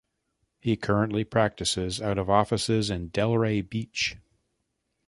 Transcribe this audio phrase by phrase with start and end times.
[0.59, 4.17] He currently practices out of offices in Delray Beach.